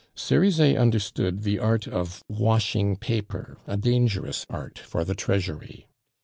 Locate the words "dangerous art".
3.77-4.79